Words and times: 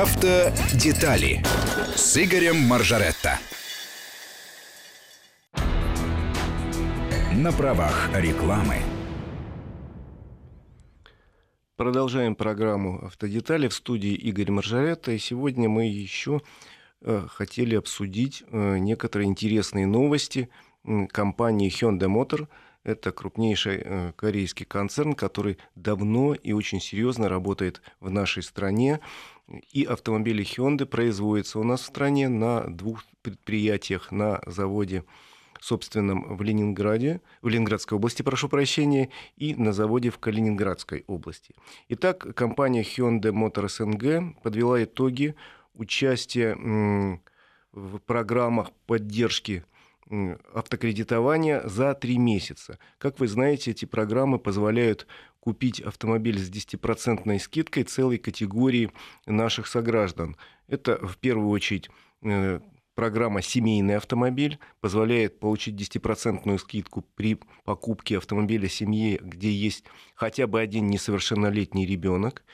Автодетали 0.00 1.42
с 1.96 2.16
Игорем 2.22 2.60
Маржаретто. 2.68 3.40
На 7.34 7.50
правах 7.50 8.08
рекламы. 8.14 8.76
Продолжаем 11.74 12.36
программу 12.36 13.04
«Автодетали» 13.06 13.66
в 13.66 13.74
студии 13.74 14.12
Игорь 14.12 14.52
Маржаретто. 14.52 15.10
И 15.10 15.18
сегодня 15.18 15.68
мы 15.68 15.88
еще 15.88 16.42
э, 17.00 17.26
хотели 17.28 17.74
обсудить 17.74 18.44
э, 18.52 18.78
некоторые 18.78 19.26
интересные 19.26 19.88
новости 19.88 20.48
компании 21.10 21.72
Hyundai 21.72 22.06
Motor. 22.06 22.46
Это 22.84 23.10
крупнейший 23.10 23.82
э, 23.84 24.12
корейский 24.14 24.64
концерн, 24.64 25.14
который 25.14 25.58
давно 25.74 26.34
и 26.34 26.52
очень 26.52 26.80
серьезно 26.80 27.28
работает 27.28 27.82
в 27.98 28.10
нашей 28.10 28.44
стране. 28.44 29.00
И 29.72 29.84
автомобили 29.84 30.44
Hyundai 30.44 30.86
производятся 30.86 31.58
у 31.58 31.64
нас 31.64 31.80
в 31.80 31.86
стране 31.86 32.28
на 32.28 32.64
двух 32.64 33.04
предприятиях 33.22 34.12
на 34.12 34.40
заводе 34.46 35.04
собственном 35.60 36.36
в 36.36 36.42
Ленинграде, 36.42 37.20
в 37.42 37.48
Ленинградской 37.48 37.96
области, 37.96 38.22
прошу 38.22 38.48
прощения, 38.48 39.10
и 39.36 39.54
на 39.54 39.72
заводе 39.72 40.10
в 40.10 40.18
Калининградской 40.18 41.04
области. 41.06 41.54
Итак, 41.88 42.34
компания 42.36 42.82
Hyundai 42.82 43.32
Motors 43.32 43.80
SNG 43.80 44.34
подвела 44.42 44.84
итоги 44.84 45.34
участия 45.74 46.54
в 47.72 47.98
программах 48.00 48.70
поддержки 48.86 49.64
автокредитования 50.54 51.60
за 51.66 51.94
три 51.94 52.18
месяца. 52.18 52.78
Как 52.98 53.20
вы 53.20 53.28
знаете, 53.28 53.72
эти 53.72 53.84
программы 53.84 54.38
позволяют 54.38 55.06
купить 55.40 55.80
автомобиль 55.80 56.38
с 56.38 56.50
10% 56.50 57.38
скидкой 57.38 57.84
целой 57.84 58.18
категории 58.18 58.90
наших 59.26 59.66
сограждан. 59.66 60.36
Это 60.66 60.98
в 61.06 61.16
первую 61.18 61.48
очередь 61.48 61.90
э, 62.22 62.60
программа 62.94 63.42
«Семейный 63.42 63.96
автомобиль» 63.96 64.58
позволяет 64.80 65.38
получить 65.40 65.74
10% 65.76 66.58
скидку 66.58 67.02
при 67.14 67.38
покупке 67.64 68.18
автомобиля 68.18 68.68
семьи, 68.68 69.18
где 69.22 69.50
есть 69.50 69.84
хотя 70.14 70.46
бы 70.46 70.60
один 70.60 70.88
несовершеннолетний 70.88 71.86
ребенок. 71.86 72.44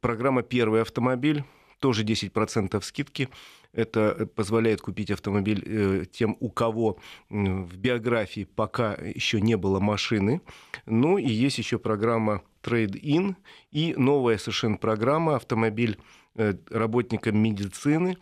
Программа 0.00 0.42
«Первый 0.42 0.82
автомобиль» 0.82 1.44
тоже 1.78 2.04
10% 2.04 2.80
скидки. 2.82 3.28
Это 3.72 4.28
позволяет 4.34 4.80
купить 4.80 5.10
автомобиль 5.10 5.62
э, 5.64 6.04
тем, 6.10 6.36
у 6.40 6.50
кого 6.50 6.98
в 7.28 7.76
биографии 7.76 8.44
пока 8.44 8.94
еще 8.94 9.40
не 9.40 9.56
было 9.56 9.78
машины. 9.78 10.40
Ну 10.86 11.18
и 11.18 11.28
есть 11.28 11.58
еще 11.58 11.78
программа 11.78 12.42
Trade-in 12.62 13.36
и 13.70 13.94
новая 13.96 14.38
совершенно 14.38 14.76
программа 14.76 15.36
«Автомобиль 15.36 15.98
э, 16.34 16.54
работникам 16.70 17.38
медицины». 17.38 18.16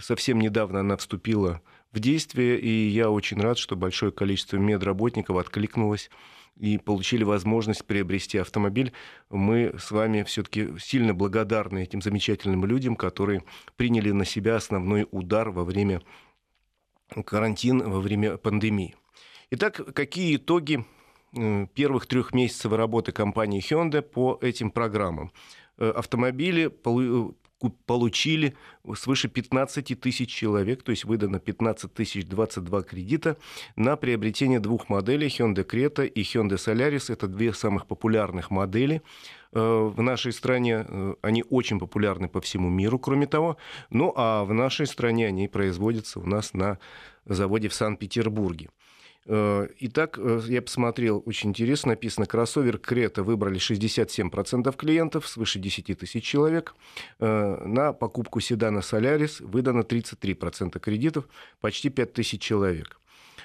Совсем 0.00 0.40
недавно 0.40 0.80
она 0.80 0.96
вступила 0.96 1.60
в 1.92 1.98
действие, 1.98 2.60
и 2.60 2.88
я 2.88 3.10
очень 3.10 3.40
рад, 3.40 3.58
что 3.58 3.74
большое 3.74 4.12
количество 4.12 4.56
медработников 4.56 5.36
откликнулось 5.36 6.10
и 6.58 6.78
получили 6.78 7.24
возможность 7.24 7.84
приобрести 7.84 8.38
автомобиль. 8.38 8.92
Мы 9.30 9.74
с 9.78 9.90
вами 9.90 10.22
все-таки 10.24 10.68
сильно 10.78 11.14
благодарны 11.14 11.82
этим 11.82 12.02
замечательным 12.02 12.64
людям, 12.64 12.96
которые 12.96 13.44
приняли 13.76 14.10
на 14.10 14.24
себя 14.24 14.56
основной 14.56 15.06
удар 15.10 15.50
во 15.50 15.64
время 15.64 16.02
карантина, 17.24 17.88
во 17.88 18.00
время 18.00 18.36
пандемии. 18.36 18.96
Итак, 19.50 19.94
какие 19.94 20.36
итоги 20.36 20.84
первых 21.74 22.06
трех 22.06 22.34
месяцев 22.34 22.72
работы 22.72 23.12
компании 23.12 23.62
Hyundai 23.62 24.02
по 24.02 24.38
этим 24.42 24.70
программам? 24.70 25.32
Э, 25.78 25.90
автомобили 25.90 26.68
получили 27.86 28.56
свыше 28.94 29.28
15 29.28 30.00
тысяч 30.00 30.30
человек, 30.30 30.82
то 30.82 30.90
есть 30.90 31.04
выдано 31.04 31.40
15 31.40 31.92
тысяч 31.92 32.26
22 32.26 32.82
кредита 32.82 33.36
на 33.76 33.96
приобретение 33.96 34.60
двух 34.60 34.88
моделей 34.88 35.28
Hyundai 35.28 35.66
Creta 35.66 36.06
и 36.06 36.22
Hyundai 36.22 36.56
Solaris. 36.56 37.12
Это 37.12 37.26
две 37.26 37.52
самых 37.52 37.86
популярных 37.86 38.50
модели 38.50 39.02
э, 39.52 39.60
в 39.60 40.00
нашей 40.00 40.32
стране. 40.32 40.84
Э, 40.86 41.14
они 41.22 41.44
очень 41.50 41.78
популярны 41.78 42.28
по 42.28 42.40
всему 42.40 42.68
миру, 42.68 42.98
кроме 42.98 43.26
того. 43.26 43.56
Ну 43.90 44.12
а 44.16 44.44
в 44.44 44.52
нашей 44.54 44.86
стране 44.86 45.26
они 45.26 45.48
производятся 45.48 46.20
у 46.20 46.26
нас 46.26 46.54
на 46.54 46.78
заводе 47.24 47.68
в 47.68 47.74
Санкт-Петербурге. 47.74 48.70
Э, 49.30 49.68
итак, 49.80 50.18
э, 50.18 50.40
я 50.48 50.62
посмотрел, 50.62 51.22
очень 51.26 51.50
интересно 51.50 51.90
написано, 51.90 52.24
кроссовер 52.24 52.78
Крета 52.78 53.22
выбрали 53.22 53.58
67% 53.58 54.74
клиентов, 54.74 55.28
свыше 55.28 55.58
10 55.58 55.98
тысяч 55.98 56.24
человек. 56.24 56.74
Э, 57.20 57.62
на 57.66 57.92
покупку 57.92 58.40
седана 58.40 58.80
Солярис 58.80 59.40
выдано 59.40 59.82
33% 59.82 60.80
кредитов, 60.80 61.28
почти 61.60 61.90
5 61.90 62.14
тысяч 62.14 62.40
человек. 62.40 63.00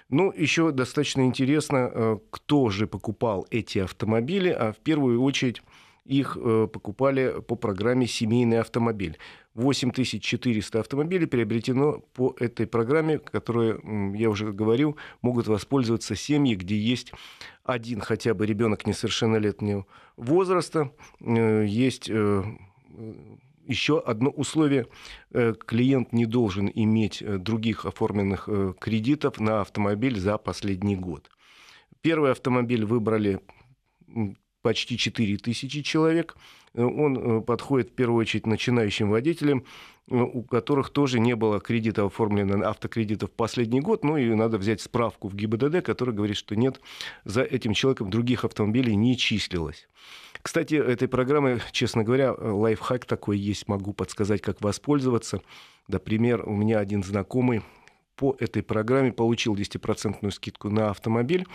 Ну, 0.07 0.31
еще 0.31 0.71
достаточно 0.71 1.21
интересно, 1.21 2.19
кто 2.29 2.69
же 2.69 2.88
покупал 2.88 3.45
эти 3.51 3.79
автомобили, 3.79 4.50
а 4.50 4.71
в 4.71 4.77
первую 4.77 5.21
очередь 5.21 5.61
их 6.05 6.38
покупали 6.73 7.41
по 7.47 7.55
программе 7.55 8.05
«Семейный 8.05 8.59
автомобиль». 8.59 9.17
8400 9.55 10.79
автомобилей 10.79 11.27
приобретено 11.27 11.99
по 12.13 12.35
этой 12.39 12.65
программе, 12.65 13.19
которую, 13.19 14.13
я 14.15 14.29
уже 14.29 14.51
говорил, 14.51 14.97
могут 15.21 15.47
воспользоваться 15.47 16.15
семьи, 16.15 16.55
где 16.55 16.77
есть 16.77 17.13
один 17.63 18.01
хотя 18.01 18.33
бы 18.33 18.45
ребенок 18.45 18.87
несовершеннолетнего 18.87 19.85
возраста, 20.17 20.91
э, 21.19 21.65
есть 21.67 22.09
э, 22.09 22.43
еще 23.65 23.99
одно 23.99 24.29
условие. 24.31 24.87
Э, 25.31 25.53
клиент 25.53 26.13
не 26.13 26.25
должен 26.25 26.69
иметь 26.73 27.23
других 27.43 27.85
оформленных 27.85 28.49
кредитов 28.79 29.39
на 29.39 29.61
автомобиль 29.61 30.19
за 30.19 30.37
последний 30.37 30.95
год. 30.95 31.29
Первый 32.01 32.31
автомобиль 32.31 32.85
выбрали 32.85 33.39
почти 34.63 34.97
4 34.97 35.38
тысячи 35.38 35.84
человек. 35.84 36.35
Э, 36.74 36.84
он 36.84 37.18
э, 37.18 37.41
подходит 37.41 37.90
в 37.90 37.94
первую 37.94 38.22
очередь 38.22 38.47
начинающим 38.47 39.12
водителям, 39.12 39.66
э, 40.09 40.16
у 40.16 40.41
которых 40.41 40.90
тоже 40.90 41.19
не 41.19 41.35
было 41.35 41.59
кредита 41.59 42.06
оформлено, 42.06 42.68
автокредита 42.68 43.28
в 43.28 43.31
последний 43.31 43.81
год. 43.81 44.03
Ну 44.03 44.18
и 44.18 44.34
надо 44.34 44.57
взять 44.57 44.81
справку 44.81 45.28
в 45.28 45.35
ГИБДД, 45.35 45.84
которая 45.84 46.16
говорит, 46.16 46.38
что 46.38 46.56
нет, 46.56 46.81
за 47.25 47.44
этим 47.44 47.74
человеком 47.74 48.09
других 48.09 48.44
автомобилей 48.46 48.96
не 48.96 49.16
числилось. 49.16 49.88
Кстати, 50.41 50.75
этой 50.75 51.07
программой, 51.07 51.62
честно 51.72 52.03
говоря, 52.03 52.34
лайфхак 52.34 53.06
такой 53.06 53.38
есть, 53.38 53.68
могу 53.68 53.94
подсказать, 53.94 54.41
как 54.41 54.62
воспользоваться. 54.62 55.41
Например, 55.88 56.47
у 56.47 56.56
меня 56.56 56.80
один 56.80 57.03
знакомый 57.03 57.62
по 58.16 58.35
этой 58.40 58.62
программе 58.62 59.12
получил 59.12 59.56
10% 59.56 60.29
скидку 60.31 60.69
на 60.69 60.91
автомобиль, 60.91 61.47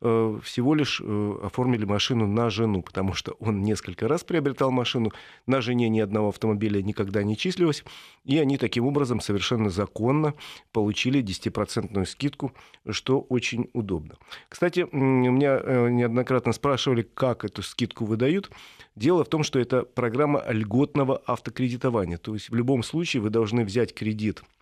э, 0.00 0.38
всего 0.42 0.74
лишь 0.74 1.02
э, 1.04 1.38
оформили 1.42 1.84
машину 1.84 2.26
на 2.26 2.48
жену, 2.48 2.82
потому 2.82 3.12
что 3.12 3.32
он 3.38 3.62
несколько 3.62 4.08
раз 4.08 4.24
приобретал 4.24 4.70
машину, 4.70 5.12
на 5.46 5.60
жене 5.60 5.88
ни 5.88 6.00
одного 6.00 6.28
автомобиля 6.28 6.82
никогда 6.82 7.22
не 7.22 7.36
числилось, 7.36 7.84
и 8.24 8.38
они 8.38 8.56
таким 8.56 8.86
образом 8.86 9.20
совершенно 9.20 9.68
законно 9.68 10.34
получили 10.72 11.22
10% 11.22 12.04
скидку, 12.06 12.52
что 12.88 13.20
очень 13.20 13.68
удобно. 13.74 14.16
Кстати, 14.48 14.86
меня 14.92 15.60
э, 15.62 15.90
неоднократно 15.90 16.52
спрашивали, 16.52 17.02
как 17.02 17.44
эту 17.44 17.62
скидку 17.62 18.06
выдают. 18.06 18.50
Дело 18.94 19.24
в 19.24 19.28
том, 19.28 19.42
что 19.42 19.58
это 19.58 19.82
программа 19.82 20.42
льготного 20.48 21.22
автокредитования, 21.26 22.16
то 22.16 22.32
есть 22.32 22.48
в 22.48 22.54
любом 22.54 22.82
случае 22.82 23.22
вы 23.22 23.28
должны 23.28 23.64
взять 23.64 23.94
кредит– 23.94 24.42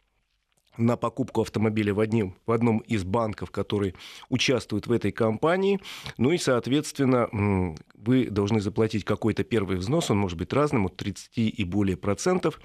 на 0.77 0.97
покупку 0.97 1.43
автомобиля 1.43 1.95
в, 1.95 2.01
одним, 2.01 2.37
в 2.47 2.53
одном 2.53 2.79
из 2.79 3.05
банков, 3.05 3.51
который 3.51 3.95
участвует 4.29 4.87
в 4.87 4.93
этой 4.93 5.13
компании. 5.13 5.81
Ну 6.19 6.33
и, 6.33 6.39
соответственно, 6.39 7.29
вы 7.95 8.27
должны 8.31 8.61
заплатить 8.61 9.05
какой-то 9.05 9.45
первый 9.45 9.77
взнос, 9.77 10.11
он 10.11 10.19
может 10.19 10.39
быть 10.39 10.53
разным, 10.53 10.87
от 10.87 10.97
30 10.97 11.39
и 11.39 11.65
более 11.65 11.97
процентов. 11.97 12.61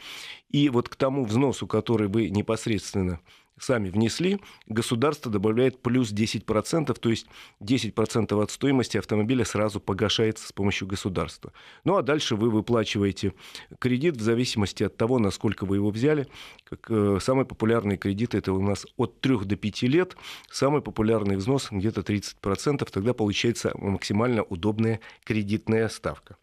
И 0.49 0.69
вот 0.69 0.89
к 0.89 0.95
тому 0.95 1.25
взносу, 1.25 1.67
который 1.67 2.07
вы 2.07 2.29
непосредственно 2.29 3.19
сами 3.59 3.89
внесли, 3.89 4.39
государство 4.67 5.31
добавляет 5.31 5.81
плюс 5.81 6.11
10%, 6.11 6.93
то 6.93 7.09
есть 7.09 7.27
10% 7.61 8.41
от 8.41 8.51
стоимости 8.51 8.97
автомобиля 8.97 9.45
сразу 9.45 9.79
погашается 9.79 10.47
с 10.47 10.51
помощью 10.51 10.87
государства. 10.87 11.53
Ну 11.83 11.97
а 11.97 12.01
дальше 12.01 12.35
вы 12.35 12.49
выплачиваете 12.49 13.33
кредит 13.79 14.17
в 14.17 14.21
зависимости 14.21 14.83
от 14.83 14.97
того, 14.97 15.19
насколько 15.19 15.65
вы 15.65 15.77
его 15.77 15.89
взяли. 15.89 16.27
Как, 16.63 16.89
э, 16.89 17.19
самые 17.21 17.45
популярные 17.45 17.97
кредиты 17.97 18.37
это 18.37 18.53
у 18.53 18.61
нас 18.61 18.85
от 18.97 19.19
3 19.21 19.45
до 19.45 19.55
5 19.55 19.83
лет, 19.83 20.15
самый 20.51 20.81
популярный 20.81 21.37
взнос 21.37 21.69
где-то 21.71 22.01
30%, 22.01 22.91
тогда 22.91 23.13
получается 23.13 23.71
максимально 23.75 24.43
удобная 24.43 24.99
кредитная 25.23 25.89
ставка. 25.89 26.37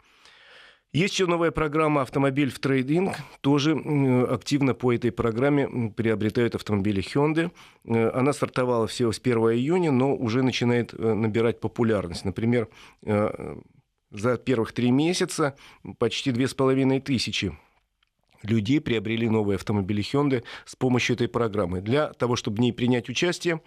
Есть 0.93 1.15
еще 1.15 1.27
новая 1.27 1.51
программа 1.51 2.03
«Автомобиль 2.03 2.51
в 2.51 2.59
трейдинг». 2.59 3.17
Тоже 3.41 3.77
активно 4.31 4.73
по 4.73 4.93
этой 4.93 5.13
программе 5.13 5.91
приобретают 5.91 6.55
автомобили 6.55 7.03
Hyundai. 7.03 7.53
Э, 7.85 8.11
она 8.11 8.33
стартовала 8.33 8.87
всего 8.87 9.13
с 9.13 9.19
1 9.19 9.37
июня, 9.37 9.91
но 9.91 10.15
уже 10.15 10.43
начинает 10.43 10.95
э, 10.95 11.15
набирать 11.15 11.61
популярность. 11.61 12.25
Например, 12.25 12.69
э, 13.03 13.57
за 14.11 14.37
первых 14.39 14.73
три 14.73 14.91
месяца 14.91 15.57
почти 15.99 16.31
две 16.31 16.49
с 16.49 16.55
половиной 16.55 17.01
тысячи 17.01 17.53
людей 18.43 18.81
приобрели 18.81 19.29
новые 19.29 19.57
автомобили 19.57 20.03
Hyundai 20.03 20.45
с 20.65 20.77
помощью 20.77 21.17
этой 21.17 21.29
программы. 21.29 21.81
Для 21.81 22.13
того, 22.13 22.37
чтобы 22.37 22.59
в 22.59 22.61
ней 22.61 22.73
принять 22.73 23.09
участие, 23.09 23.61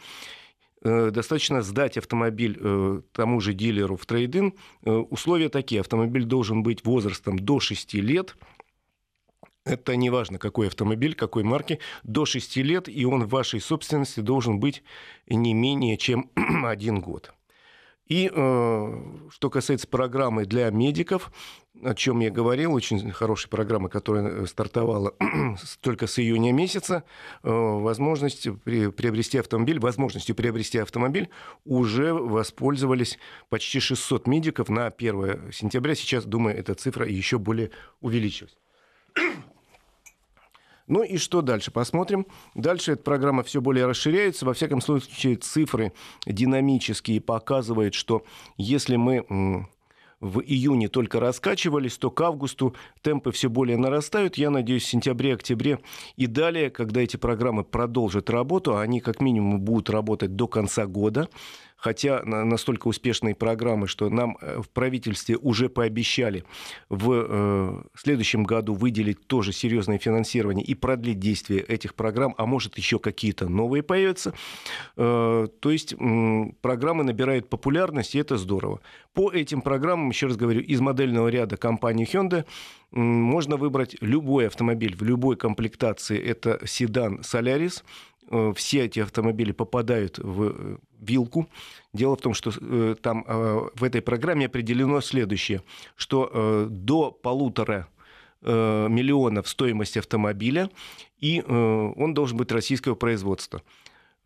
достаточно 0.81 1.62
сдать 1.62 1.98
автомобиль 1.98 2.58
э, 2.60 3.02
тому 3.12 3.42
же 3.42 3.54
дилеру 3.54 3.98
в 3.98 4.06
трейдинг. 4.06 4.56
Э, 4.86 4.92
условия 4.92 5.50
такие. 5.50 5.81
Автомобиль 5.81 6.24
должен 6.24 6.64
быть 6.64 6.86
возрастом 6.86 7.38
до 7.38 7.60
6 7.60 7.96
лет. 7.96 8.36
Это 9.66 9.96
не 9.96 10.10
важно, 10.10 10.40
какой 10.40 10.68
автомобиль, 10.68 11.16
какой 11.16 11.44
марки, 11.44 11.80
до 12.04 12.26
6 12.26 12.58
лет, 12.58 12.90
и 12.90 13.06
он 13.06 13.26
в 13.26 13.30
вашей 13.30 13.60
собственности 13.60 14.22
должен 14.22 14.60
быть 14.60 14.84
не 15.28 15.54
менее 15.54 15.98
чем 15.98 16.31
один 16.66 17.02
год. 17.02 17.34
И 18.10 18.30
э, 18.34 19.04
что 19.30 19.50
касается 19.52 19.88
программы 19.88 20.46
для 20.46 20.70
медиков, 20.72 21.32
о 21.84 21.94
чем 21.94 22.20
я 22.22 22.32
говорил, 22.32 22.74
очень 22.74 23.12
хорошая 23.12 23.50
программа, 23.50 23.88
которая 23.88 24.48
стартовала 24.48 25.14
только 25.82 26.08
с 26.08 26.18
июня 26.18 26.52
месяца, 26.52 27.04
э, 27.44 27.50
возможность 27.50 28.48
приобрести 28.64 29.38
автомобиль, 29.38 29.80
возможностью 29.80 30.36
приобрести 30.36 30.80
автомобиль 30.80 31.30
уже 31.66 32.12
воспользовались 32.12 33.20
почти 33.50 33.80
600 33.80 34.26
медиков 34.26 34.70
на 34.70 34.88
1 34.88 35.52
сентября. 35.54 35.94
Сейчас, 35.94 36.26
думаю, 36.26 36.58
эта 36.58 36.74
цифра 36.74 37.08
еще 37.08 37.38
более 37.38 37.70
увеличилась. 38.02 38.58
Ну 40.89 41.03
и 41.03 41.18
что 41.18 41.41
дальше? 41.41 41.71
Посмотрим. 41.71 42.25
Дальше 42.56 42.94
эта 42.94 43.03
программа 43.03 43.44
все 43.44 43.62
более 43.62 43.86
расширяется. 43.86 44.45
Во 44.45 44.53
всяком 44.53 44.81
случае, 44.81 45.38
цифры 45.38 45.94
динамические 46.25 47.21
показывают, 47.21 47.94
что 47.94 48.25
если 48.57 48.95
мы 48.95 49.68
в 50.19 50.41
июне 50.41 50.89
только 50.89 51.19
раскачивались, 51.19 51.97
то 51.97 52.12
к 52.12 52.19
августу 52.21 52.75
темпы 53.01 53.31
все 53.31 53.50
более 53.50 53.77
нарастают. 53.77 54.36
Я 54.38 54.50
надеюсь, 54.50 54.83
в 54.83 54.89
сентябре, 54.89 55.36
октябре 55.36 55.80
и 56.18 56.27
далее, 56.27 56.69
когда 56.69 57.01
эти 57.01 57.18
программы 57.18 57.63
продолжат 57.63 58.30
работу, 58.30 58.75
а 58.75 58.81
они 58.81 59.00
как 59.00 59.21
минимум 59.21 59.62
будут 59.62 59.89
работать 59.89 60.36
до 60.36 60.47
конца 60.47 60.88
года, 60.88 61.30
хотя 61.80 62.22
настолько 62.24 62.88
успешные 62.88 63.36
программы, 63.36 63.88
что 63.88 64.10
нам 64.10 64.38
э, 64.42 64.62
в 64.62 64.70
правительстве 64.70 65.38
уже 65.38 65.70
пообещали 65.70 66.44
в 66.90 67.12
э, 67.12 67.84
следующем 67.96 68.44
году 68.44 68.74
выделить 68.74 69.26
тоже 69.28 69.54
серьезное 69.54 69.98
финансирование 69.98 70.66
и 70.66 70.76
продлить 70.76 71.20
действие 71.20 71.62
этих 71.62 71.96
программ, 71.96 72.36
а 72.38 72.46
может 72.46 72.78
еще 72.78 73.00
какие-то 73.00 73.48
новые 73.48 73.81
появятся. 73.81 74.34
Э, 74.98 75.48
то 75.60 75.72
есть 75.72 75.96
программы 76.62 77.04
набирают 77.04 77.50
популярность, 77.50 78.16
и 78.16 78.20
это 78.20 78.38
здорово. 78.38 78.82
По 79.14 79.32
этим 79.32 79.62
программам, 79.62 80.10
еще 80.10 80.28
раз 80.28 80.36
говорю, 80.36 80.62
из 80.62 80.80
модельного 80.82 81.30
ряда 81.30 81.58
компании 81.58 82.08
Hyundai 82.12 82.46
можно 82.92 83.58
выбрать 83.58 83.96
любой 84.02 84.48
автомобиль 84.48 84.96
в 84.96 85.04
любой 85.04 85.36
комплектации. 85.36 86.20
Это 86.20 86.60
седан 86.66 87.22
Solaris– 87.22 87.84
все 88.56 88.86
эти 88.86 89.00
автомобили 89.00 89.52
попадают 89.52 90.20
в 90.20 90.44
э, 90.44 90.78
вилку. 91.00 91.50
Дело 91.94 92.16
в 92.16 92.22
том, 92.22 92.34
что 92.34 92.52
э, 92.60 92.96
там 93.02 93.24
в 93.74 93.84
этой 93.84 94.02
программе 94.02 94.46
определено 94.46 95.02
следующее, 95.02 95.64
что 95.96 96.68
до 96.70 97.12
полутора 97.12 97.88
миллионов 98.42 99.50
стоимость 99.50 99.98
автомобиля, 99.98 100.70
и 101.20 101.42
он 101.42 102.14
должен 102.14 102.38
быть 102.38 102.52
российского 102.54 102.96
производства. 102.96 103.62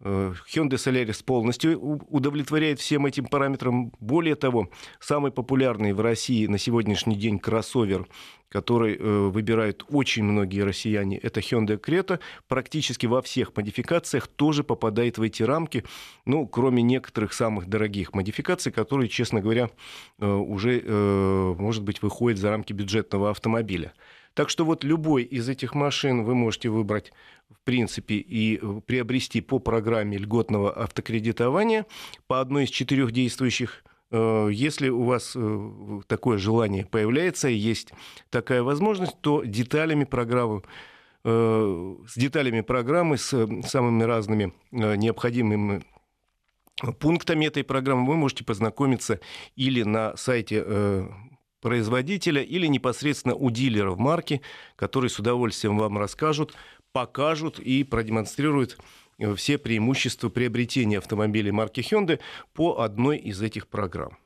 Hyundai 0.02 0.76
Solaris 0.76 1.24
полностью 1.24 1.80
удовлетворяет 1.80 2.80
всем 2.80 3.06
этим 3.06 3.26
параметрам. 3.26 3.92
Более 4.00 4.36
того, 4.36 4.70
самый 5.00 5.32
популярный 5.32 5.94
в 5.94 6.02
России 6.02 6.48
на 6.48 6.58
сегодняшний 6.58 7.16
день 7.16 7.40
кроссовер 7.40 8.08
который 8.54 8.96
э, 8.96 9.30
выбирают 9.30 9.84
очень 9.90 10.24
многие 10.24 10.62
россияне, 10.62 11.18
это 11.18 11.40
Hyundai 11.40 11.80
Creta, 11.80 12.20
практически 12.48 13.08
во 13.08 13.24
всех 13.24 13.52
модификациях 13.56 14.28
тоже 14.28 14.64
попадает 14.64 15.18
в 15.18 15.24
эти 15.24 15.42
рамки, 15.42 15.84
ну, 16.26 16.48
кроме 16.48 16.84
некоторых 16.84 17.34
самых 17.34 17.68
дорогих 17.68 18.14
модификаций, 18.14 18.72
которые, 18.72 19.10
честно 19.10 19.42
говоря, 19.42 19.72
э, 20.20 20.32
уже, 20.32 20.80
э, 20.86 21.56
может 21.58 21.82
быть, 21.82 22.04
выходят 22.04 22.38
за 22.38 22.52
рамки 22.52 22.74
бюджетного 22.74 23.32
автомобиля. 23.32 23.92
Так 24.36 24.50
что 24.50 24.66
вот 24.66 24.84
любой 24.84 25.24
из 25.24 25.50
этих 25.50 25.74
машин 25.74 26.24
вы 26.24 26.36
можете 26.36 26.70
выбрать, 26.70 27.12
в 27.54 27.64
принципе, 27.64 28.16
и 28.16 28.58
приобрести 28.86 29.42
по 29.42 29.60
программе 29.60 30.18
льготного 30.18 30.72
автокредитования 30.72 31.86
по 32.28 32.42
одной 32.42 32.66
из 32.66 32.70
четырех 32.70 33.12
действующих. 33.12 33.84
Э, 34.12 34.50
если 34.52 34.90
у 34.90 35.04
вас 35.04 35.34
э, 35.36 36.02
такое 36.08 36.38
желание 36.38 36.86
появляется, 36.86 37.48
есть 37.48 37.92
такая 38.30 38.64
возможность, 38.64 39.20
то 39.22 39.44
деталями 39.44 40.04
программы 40.04 40.64
э, 41.24 41.96
с 42.08 42.16
деталями 42.16 42.62
программы, 42.62 43.18
с 43.18 43.30
самыми 43.66 44.04
разными 44.04 44.54
необходимыми 44.72 45.84
пунктами 47.00 47.46
этой 47.46 47.64
программы 47.64 48.08
вы 48.08 48.18
можете 48.18 48.44
познакомиться 48.44 49.20
или 49.56 49.84
на 49.84 50.18
сайте 50.18 50.64
производителя, 51.62 52.42
или 52.42 52.68
непосредственно 52.68 53.36
у 53.36 53.50
дилеров 53.50 53.98
марки, 53.98 54.42
которые 54.76 55.10
с 55.10 55.18
удовольствием 55.18 55.78
вам 55.78 55.98
расскажут, 55.98 56.54
покажут 56.94 57.60
и 57.60 57.84
продемонстрируют 57.84 58.78
Э, 59.20 59.36
все 59.36 59.58
преимущества 59.58 60.30
приобретения 60.30 60.98
автомобилей 60.98 61.52
марки 61.52 61.82
Hyundai 61.82 62.20
по 62.54 62.82
одной 62.82 63.18
из 63.18 63.42
этих 63.42 63.68
программ. 63.68 64.18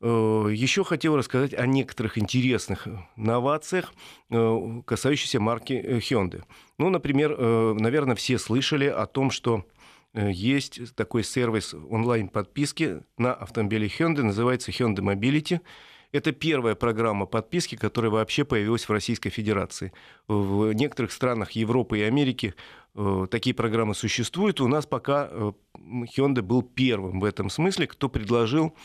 Э, 0.00 0.48
Еще 0.50 0.84
хотел 0.84 1.16
рассказать 1.16 1.54
о 1.54 1.66
некоторых 1.66 2.18
интересных 2.18 2.86
новациях, 3.16 3.92
э, 4.30 4.82
касающихся 4.86 5.40
марки 5.40 5.72
Hyundai. 5.72 6.44
Ну, 6.78 6.90
например, 6.90 7.36
наверное, 7.38 8.16
все 8.16 8.38
слышали 8.38 8.86
о 8.86 9.06
том, 9.06 9.30
что 9.30 9.64
есть 10.14 10.94
такой 10.94 11.24
сервис 11.24 11.74
онлайн-подписки 11.74 13.02
на 13.18 13.34
автомобиле 13.34 13.88
Hyundai, 13.88 14.22
называется 14.22 14.70
Hyundai 14.70 15.00
Mobility– 15.00 15.60
это 16.14 16.30
первая 16.30 16.76
программа 16.76 17.26
подписки, 17.26 17.74
которая 17.74 18.08
вообще 18.08 18.44
появилась 18.44 18.88
в 18.88 18.92
Российской 18.92 19.30
Федерации. 19.30 19.92
В 20.28 20.72
некоторых 20.72 21.10
странах 21.10 21.50
Европы 21.52 21.98
и 21.98 22.02
Америки 22.02 22.54
э, 22.94 23.26
такие 23.28 23.52
программы 23.52 23.96
существуют. 23.96 24.60
У 24.60 24.68
нас 24.68 24.86
пока 24.86 25.28
э, 25.28 25.52
Hyundai 26.16 26.42
был 26.42 26.62
первым 26.62 27.18
в 27.18 27.24
этом 27.24 27.50
смысле, 27.50 27.88
кто 27.88 28.08
предложил 28.08 28.76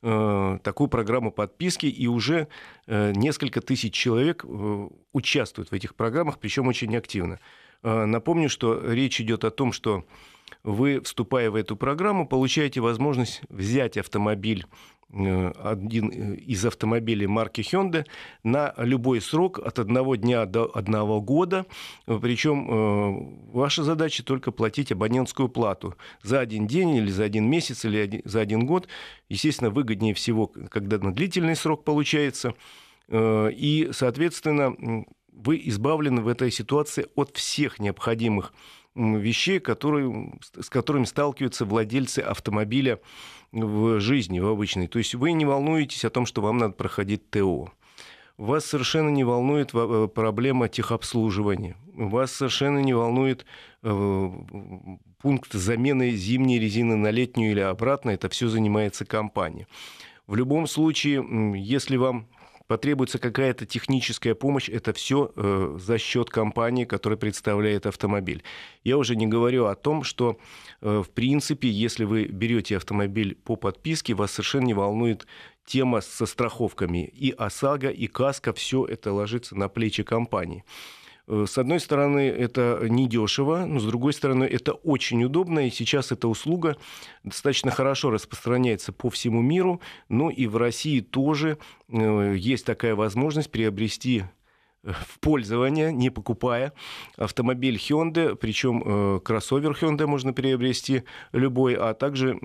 э, 0.00 0.58
такую 0.62 0.88
программу 0.88 1.30
подписки, 1.30 1.84
и 1.84 2.06
уже 2.06 2.48
несколько 2.86 3.60
тысяч 3.60 3.92
человек 3.92 4.46
участвуют 5.12 5.70
в 5.70 5.74
этих 5.74 5.94
программах, 5.94 6.38
причем 6.38 6.68
очень 6.68 6.96
активно. 6.96 7.38
Напомню, 7.82 8.48
что 8.48 8.80
речь 8.90 9.20
идет 9.20 9.44
о 9.44 9.50
том, 9.50 9.72
что 9.72 10.04
вы, 10.62 11.00
вступая 11.00 11.50
в 11.50 11.54
эту 11.54 11.76
программу, 11.76 12.26
получаете 12.26 12.80
возможность 12.80 13.42
взять 13.48 13.96
автомобиль 13.96 14.66
Э, 15.10 15.52
один 15.64 16.10
э, 16.10 16.36
из 16.36 16.64
автомобилей 16.66 17.26
марки 17.26 17.62
Hyundai 17.62 18.04
на 18.42 18.74
любой 18.76 19.22
срок 19.22 19.58
от 19.58 19.78
одного 19.78 20.16
дня 20.16 20.44
до 20.44 20.70
одного 20.74 21.22
года. 21.22 21.64
Причем 22.04 22.68
э, 22.68 23.52
ваша 23.52 23.84
задача 23.84 24.22
только 24.22 24.52
платить 24.52 24.92
абонентскую 24.92 25.48
плату 25.48 25.94
за 26.22 26.40
один 26.40 26.66
день 26.66 26.90
или 26.96 27.10
за 27.10 27.24
один 27.24 27.48
месяц 27.48 27.86
или 27.86 28.20
за 28.26 28.40
один 28.40 28.66
год. 28.66 28.88
Естественно, 29.30 29.70
выгоднее 29.70 30.12
всего, 30.12 30.46
когда 30.46 30.98
на 30.98 31.14
длительный 31.14 31.56
срок 31.56 31.84
получается. 31.84 32.54
И, 33.10 33.88
соответственно, 33.92 35.06
вы 35.32 35.62
избавлены 35.64 36.20
в 36.20 36.28
этой 36.28 36.50
ситуации 36.50 37.06
от 37.14 37.34
всех 37.34 37.78
необходимых 37.78 38.52
вещей, 38.98 39.60
которые, 39.60 40.32
с 40.60 40.68
которыми 40.68 41.04
сталкиваются 41.04 41.64
владельцы 41.64 42.20
автомобиля 42.20 43.00
в 43.52 44.00
жизни, 44.00 44.40
в 44.40 44.46
обычной. 44.46 44.88
То 44.88 44.98
есть 44.98 45.14
вы 45.14 45.32
не 45.32 45.44
волнуетесь 45.44 46.04
о 46.04 46.10
том, 46.10 46.26
что 46.26 46.42
вам 46.42 46.58
надо 46.58 46.74
проходить 46.74 47.30
ТО. 47.30 47.70
Вас 48.36 48.66
совершенно 48.66 49.08
не 49.08 49.24
волнует 49.24 49.70
э, 49.74 50.08
проблема 50.14 50.68
техобслуживания. 50.68 51.76
Вас 51.94 52.32
совершенно 52.32 52.78
не 52.78 52.94
волнует 52.94 53.44
э, 53.82 54.30
пункт 55.20 55.52
замены 55.52 56.10
зимней 56.10 56.60
резины 56.60 56.94
на 56.94 57.10
летнюю 57.10 57.50
или 57.50 57.60
обратно. 57.60 58.10
Это 58.10 58.28
все 58.28 58.48
занимается 58.48 59.04
компания. 59.04 59.66
В 60.28 60.36
любом 60.36 60.68
случае, 60.68 61.24
если 61.56 61.96
вам 61.96 62.28
потребуется 62.68 63.18
какая-то 63.18 63.66
техническая 63.66 64.34
помощь, 64.34 64.68
это 64.68 64.92
все 64.92 65.32
э, 65.34 65.76
за 65.80 65.98
счет 65.98 66.30
компании, 66.30 66.84
которая 66.84 67.16
представляет 67.16 67.86
автомобиль. 67.86 68.44
Я 68.84 68.98
уже 68.98 69.16
не 69.16 69.26
говорю 69.26 69.66
о 69.66 69.74
том, 69.74 70.04
что, 70.04 70.38
э, 70.82 71.02
в 71.04 71.10
принципе, 71.10 71.68
если 71.68 72.04
вы 72.04 72.26
берете 72.26 72.76
автомобиль 72.76 73.34
по 73.34 73.56
подписке, 73.56 74.14
вас 74.14 74.32
совершенно 74.32 74.66
не 74.66 74.74
волнует 74.74 75.26
тема 75.64 76.00
со 76.00 76.26
страховками. 76.26 77.04
И 77.06 77.30
ОСАГО, 77.30 77.88
и 77.88 78.06
КАСКО, 78.06 78.52
все 78.52 78.84
это 78.84 79.12
ложится 79.12 79.56
на 79.56 79.68
плечи 79.68 80.02
компании. 80.02 80.64
Э, 81.28 81.44
с 81.46 81.58
одной 81.58 81.78
стороны, 81.78 82.28
это 82.28 82.80
недешево, 82.88 83.66
но 83.66 83.78
с 83.78 83.84
другой 83.84 84.12
стороны, 84.12 84.44
это 84.44 84.72
очень 84.72 85.22
удобно, 85.24 85.66
и 85.66 85.70
сейчас 85.70 86.10
эта 86.10 86.26
услуга 86.26 86.76
достаточно 87.22 87.70
хорошо 87.70 88.10
распространяется 88.10 88.92
по 88.92 89.10
всему 89.10 89.42
миру, 89.42 89.80
но 90.08 90.30
и 90.30 90.46
в 90.46 90.56
России 90.56 91.00
тоже 91.00 91.58
э, 91.88 92.34
есть 92.36 92.64
такая 92.64 92.94
возможность 92.94 93.50
приобрести 93.50 94.24
в 94.82 95.18
пользование, 95.20 95.92
не 95.92 96.08
покупая 96.08 96.72
автомобиль 97.16 97.76
Hyundai, 97.76 98.36
причем 98.36 98.82
э, 98.84 99.20
кроссовер 99.20 99.72
Hyundai 99.72 100.06
можно 100.06 100.32
приобрести 100.32 101.02
любой, 101.32 101.74
а 101.74 101.94
также 101.94 102.38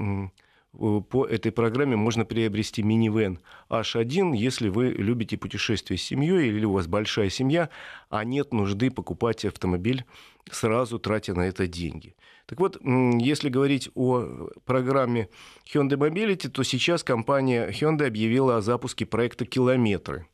по 0.74 1.25
этой 1.25 1.51
программе 1.51 1.96
можно 1.96 2.25
приобрести 2.25 2.84
минивэн 2.84 3.39
H1, 3.70 4.36
если 4.36 4.70
вы 4.70 4.89
любите 4.89 5.38
путешествия 5.38 5.98
с 5.98 6.03
семьей 6.03 6.48
или 6.50 6.65
у 6.65 6.74
вас 6.74 6.88
большая 6.88 7.30
семья, 7.30 7.70
а 8.10 8.24
нет 8.24 8.53
нужды 8.53 8.89
покупать 8.89 9.46
автомобиль 9.46 10.03
сразу, 10.51 11.00
тратя 11.00 11.34
на 11.34 11.42
это 11.48 11.68
деньги. 11.68 12.15
Так 12.46 12.60
вот, 12.60 12.77
если 12.84 13.50
говорить 13.50 13.89
о 13.96 14.50
программе 14.65 15.30
Hyundai 15.74 15.98
Mobility, 15.98 16.50
то 16.50 16.63
сейчас 16.63 17.03
компания 17.03 17.70
Hyundai 17.70 18.08
объявила 18.08 18.58
о 18.58 18.62
запуске 18.62 19.06
проекта 19.06 19.46
«Километры». 19.46 20.27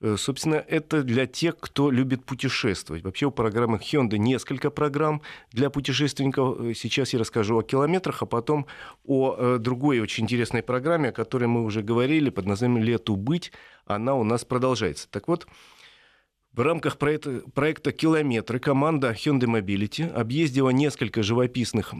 Э, 0.00 0.16
собственно, 0.16 0.54
это 0.54 1.02
для 1.02 1.26
тех, 1.26 1.58
кто 1.58 1.90
любит 1.90 2.24
путешествовать. 2.24 3.04
Вообще 3.04 3.26
у 3.26 3.30
программы 3.30 3.78
Hyundai 3.78 4.16
несколько 4.16 4.70
программ 4.70 5.20
для 5.52 5.68
путешественников. 5.70 6.60
Э, 6.60 6.74
сейчас 6.74 7.12
я 7.12 7.18
расскажу 7.18 7.58
о 7.58 7.62
километрах, 7.62 8.22
а 8.22 8.26
потом 8.26 8.66
о 9.04 9.36
э, 9.36 9.58
другой 9.58 10.00
очень 10.00 10.24
интересной 10.24 10.62
программе, 10.62 11.10
о 11.10 11.12
которой 11.12 11.46
мы 11.46 11.64
уже 11.64 11.82
говорили, 11.82 12.30
под 12.30 12.46
названием 12.46 12.82
«Лету 12.82 13.16
быть». 13.16 13.52
Она 13.84 14.14
у 14.14 14.24
нас 14.24 14.44
продолжается. 14.44 15.08
Так 15.10 15.28
вот, 15.28 15.46
в 16.52 16.60
рамках 16.60 16.96
проекта, 16.96 17.42
проекта 17.54 17.92
«Километры» 17.92 18.58
команда 18.58 19.12
Hyundai 19.12 19.60
Mobility 19.60 20.10
объездила 20.10 20.70
несколько 20.70 21.22
живописных 21.22 21.92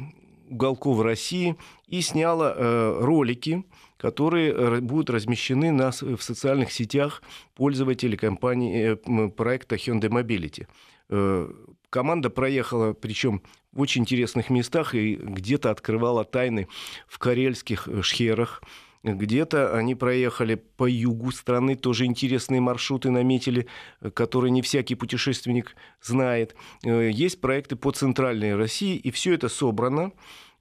уголков 0.50 1.00
России 1.02 1.57
и 1.87 2.02
сняла 2.02 2.54
э, 2.54 2.99
ролики, 3.00 3.64
которые 3.97 4.80
будут 4.80 5.11
размещены 5.11 5.71
на, 5.73 5.90
в 5.90 6.23
социальных 6.23 6.73
сетях 6.73 7.23
пользователей 7.54 8.16
компании, 8.16 8.99
э, 8.99 9.28
проекта 9.28 9.76
Hyundai 9.76 10.09
Mobility. 10.09 10.66
Э, 11.11 11.50
команда 11.90 12.30
проехала, 12.30 12.92
причем 12.92 13.42
в 13.73 13.80
очень 13.80 14.02
интересных 14.02 14.49
местах, 14.49 14.95
и 14.95 15.16
где-то 15.16 15.71
открывала 15.71 16.25
тайны 16.25 16.66
в 17.07 17.19
карельских 17.19 17.88
э, 17.88 18.02
шхерах, 18.02 18.62
где-то 19.02 19.75
они 19.76 19.95
проехали 19.95 20.54
по 20.54 20.88
югу 20.88 21.30
страны, 21.30 21.76
тоже 21.76 22.04
интересные 22.04 22.61
маршруты 22.61 23.11
наметили, 23.11 23.66
которые 24.14 24.50
не 24.50 24.62
всякий 24.62 24.95
путешественник 24.95 25.75
знает. 26.02 26.54
Есть 26.83 27.40
проекты 27.40 27.76
по 27.76 27.90
центральной 27.92 28.54
России, 28.57 28.97
и 28.97 29.11
все 29.11 29.35
это 29.35 29.49
собрано 29.49 30.12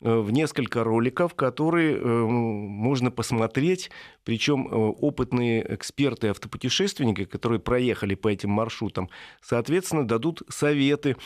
Э, 0.02 0.20
в 0.20 0.32
несколько 0.32 0.84
роликов, 0.84 1.36
которые 1.36 1.98
э, 1.98 2.02
можно 2.02 3.12
посмотреть. 3.12 3.92
Причем 4.24 4.68
э, 4.68 4.72
опытные 4.72 5.76
эксперты, 5.76 6.28
автопутешественники, 6.30 7.26
которые 7.26 7.60
проехали 7.60 8.16
по 8.16 8.30
этим 8.30 8.50
маршрутам, 8.50 9.10
соответственно, 9.42 10.08
дадут 10.08 10.42
советы, 10.48 11.18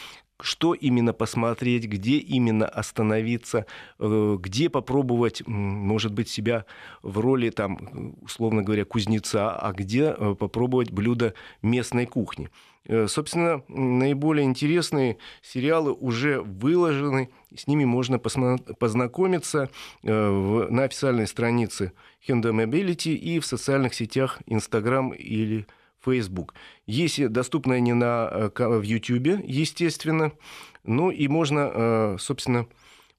что 0.42 0.74
именно 0.74 1.14
посмотреть, 1.14 1.86
где 1.86 2.18
именно 2.18 2.66
остановиться, 2.66 3.66
где 4.00 4.70
попробовать, 4.70 5.48
может 5.48 6.14
быть, 6.14 6.30
себя 6.30 6.66
в 7.02 7.20
роли, 7.20 7.50
там, 7.50 8.16
условно 8.22 8.64
говоря, 8.64 8.86
кузнеца, 8.86 9.56
а 9.56 9.72
где 9.72 10.12
попробовать 10.14 10.92
блюдо 10.92 11.34
местной 11.62 12.06
кухни. 12.06 12.50
Э, 12.86 13.08
собственно, 13.08 13.64
наиболее 13.68 14.46
интересные 14.46 15.18
сериалы 15.42 15.94
уже 15.94 16.42
выложены, 16.42 17.30
с 17.56 17.68
ними 17.68 17.86
можно 17.86 18.20
познакомиться 18.20 19.70
э, 20.02 20.68
на 20.70 20.84
официальной 20.84 21.28
странице 21.28 21.94
Hyundai 22.28 22.52
Mobility 22.52 23.14
и 23.14 23.40
в 23.40 23.46
социальных 23.46 23.94
сетях 23.94 24.40
Instagram 24.48 25.12
или 25.12 25.60
Facebook. 25.60 25.83
Есть 26.86 27.30
доступны 27.30 27.74
они 27.74 27.94
на, 27.94 28.30
э, 28.32 28.68
в 28.68 28.82
YouTube, 28.82 29.44
естественно. 29.46 30.32
Ну 30.84 31.12
и 31.12 31.28
можно, 31.30 32.18
собственно, 32.20 32.68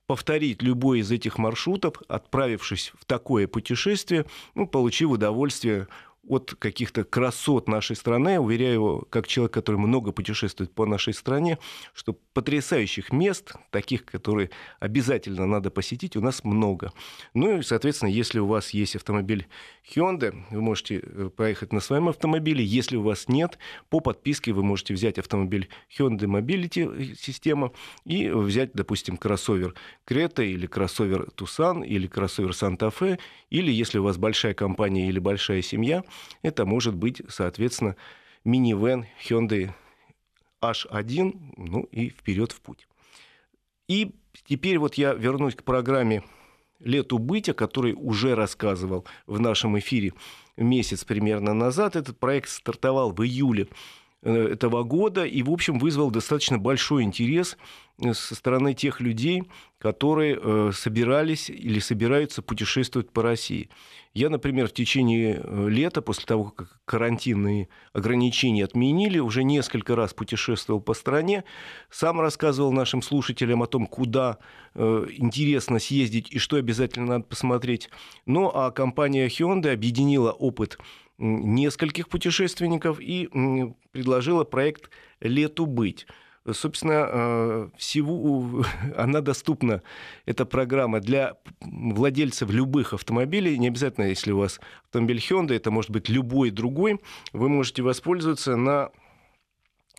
повторить 0.07 0.63
любой 0.63 1.01
из 1.01 1.11
этих 1.11 1.39
маршрутов, 1.39 1.95
отправившись 2.09 2.93
в 2.99 3.05
такое 3.05 3.49
путешествие, 3.49 4.27
ну, 4.55 4.67
получив 4.67 5.11
удовольствие 5.11 5.89
от 6.29 6.55
каких-то 6.59 7.05
красот 7.05 7.69
нашей 7.69 7.97
страны. 7.97 8.39
Уверяю 8.39 9.07
как 9.11 9.27
человек, 9.27 9.53
который 9.53 9.77
много 9.77 10.13
путешествует 10.13 10.73
по 10.73 10.87
нашей 10.87 11.15
стране, 11.15 11.59
что 11.95 12.15
потрясающих 12.33 13.13
мест, 13.13 13.53
таких, 13.71 14.05
которые 14.05 14.51
обязательно 14.81 15.47
надо 15.47 15.71
посетить, 15.71 16.17
у 16.17 16.21
нас 16.21 16.45
много. 16.45 16.93
Ну 17.35 17.59
и, 17.59 17.63
соответственно, 17.63 18.11
если 18.11 18.39
у 18.39 18.47
вас 18.47 18.71
есть 18.71 18.97
автомобиль 18.97 19.47
Hyundai, 19.95 20.45
вы 20.51 20.61
можете 20.61 21.01
э, 21.03 21.31
проехать 21.35 21.73
на 21.73 21.81
своем 21.81 22.09
автомобиле. 22.09 22.65
Если 22.65 22.97
у 22.97 23.03
вас 23.03 23.29
нет, 23.29 23.59
по 23.91 24.01
подписке 24.01 24.53
вы 24.53 24.63
можете 24.63 24.95
взять 24.95 25.19
автомобиль 25.19 25.69
Hyundai 25.97 26.27
Mobility 26.27 27.13
э, 27.13 27.15
система 27.19 27.73
и 28.05 28.31
взять, 28.31 28.73
допустим, 28.73 29.17
кроссовер 29.17 29.75
Creta 30.07 30.45
или 30.45 30.67
кроссовер 30.67 31.29
Tucson 31.37 31.85
или 31.85 32.07
кроссовер 32.07 32.51
Fe, 32.51 33.19
или 33.51 33.71
если 33.71 33.99
у 33.99 34.05
вас 34.05 34.17
большая 34.17 34.55
компания 34.55 35.09
или 35.09 35.19
большая 35.19 35.63
семья, 35.63 36.03
это 36.43 36.65
может 36.65 36.95
быть, 36.95 37.23
соответственно, 37.29 37.97
минивэн 38.45 39.07
Hyundai 39.27 39.73
H1, 40.63 41.55
ну 41.57 41.83
и 41.91 42.09
вперед 42.09 42.53
в 42.53 42.61
путь. 42.61 42.87
И 43.89 44.15
теперь 44.47 44.79
вот 44.79 44.95
я 44.95 45.13
вернусь 45.15 45.55
к 45.55 45.63
программе 45.63 46.23
«Лету 46.81 47.19
быть», 47.19 47.49
о 47.49 47.55
которой 47.55 47.95
уже 47.95 48.35
рассказывал 48.35 49.07
в 49.27 49.41
нашем 49.41 49.79
эфире 49.79 50.13
месяц 50.57 51.05
примерно 51.05 51.55
назад. 51.55 51.97
Этот 51.97 52.19
проект 52.19 52.49
стартовал 52.49 53.13
в 53.13 53.23
июле 53.23 53.69
этого 54.29 54.83
года 54.83 55.25
и, 55.25 55.43
в 55.43 55.51
общем, 55.51 55.79
вызвал 55.79 56.11
достаточно 56.11 56.59
большой 56.59 57.03
интерес 57.03 57.57
э, 57.99 58.15
со 58.15 58.35
стороны 58.35 58.75
тех 58.75 59.01
людей, 59.01 59.45
которые 59.79 60.39
э, 60.41 60.71
собирались 60.75 61.51
или 61.51 61.79
собираются 61.79 62.41
путешествовать 62.41 63.11
по 63.11 63.23
России. 63.23 63.69
Я, 64.15 64.31
например, 64.31 64.69
в 64.69 64.73
течение 64.73 65.41
э, 65.43 65.69
лета, 65.69 66.01
после 66.01 66.25
того, 66.25 66.45
как 66.45 66.79
карантинные 66.85 67.69
ограничения 67.93 68.65
отменили, 68.65 69.19
уже 69.19 69.43
несколько 69.43 69.97
раз 69.97 70.15
путешествовал 70.15 70.81
по 70.81 70.95
стране, 70.95 71.45
сам 71.91 72.21
рассказывал 72.21 72.73
нашим 72.73 73.03
слушателям 73.03 73.63
о 73.63 73.67
том, 73.67 73.87
куда 73.87 74.39
э, 74.75 75.07
интересно 75.17 75.81
съездить 75.81 76.31
и 76.31 76.39
что 76.39 76.57
обязательно 76.57 77.07
надо 77.07 77.25
посмотреть. 77.25 77.91
Ну, 78.25 78.51
а 78.55 78.71
компания 78.71 79.27
Hyundai 79.27 79.73
объединила 79.73 80.31
опыт 80.31 80.79
нескольких 81.19 82.09
путешественников 82.09 82.99
и 83.01 83.29
предложила 83.93 84.45
проект 84.45 84.91
«Лету 85.21 85.67
быть». 85.67 86.07
Собственно, 86.53 87.09
э, 87.09 87.69
всего 87.79 88.65
она 88.97 89.23
доступна, 89.23 89.83
эта 90.27 90.45
программа, 90.45 91.01
для 91.01 91.37
владельцев 91.63 92.51
любых 92.51 92.93
автомобилей. 92.93 93.57
Не 93.57 93.69
обязательно, 93.69 94.05
если 94.05 94.33
у 94.33 94.39
вас 94.39 94.61
автомобиль 94.87 95.19
Hyundai, 95.19 95.57
это 95.57 95.71
может 95.71 95.91
быть 95.91 96.11
любой 96.11 96.51
другой. 96.51 97.01
Вы 97.33 97.49
можете 97.49 97.83
воспользоваться 97.83 98.57
на 98.57 98.91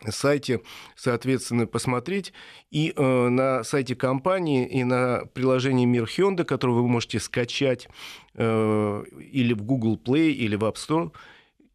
сайте, 0.08 0.60
соответственно, 0.94 1.66
посмотреть. 1.66 2.32
И 2.70 2.92
э, 2.94 3.28
на 3.28 3.64
сайте 3.64 3.94
компании, 3.94 4.66
и 4.66 4.84
на 4.84 5.24
приложении 5.34 5.84
Мир 5.86 6.04
Hyundai, 6.04 6.44
которое 6.44 6.72
вы 6.72 6.86
можете 6.86 7.18
скачать 7.18 7.88
э, 8.34 9.04
или 9.32 9.54
в 9.54 9.62
Google 9.62 9.96
Play, 9.96 10.30
или 10.30 10.56
в 10.56 10.64
App 10.64 10.74
Store, 10.74 11.12